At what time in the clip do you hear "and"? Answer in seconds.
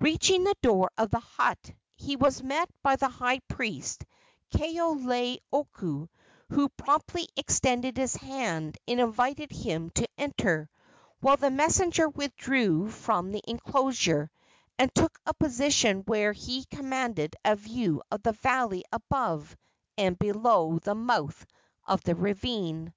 8.88-8.98, 14.78-14.90, 19.98-20.18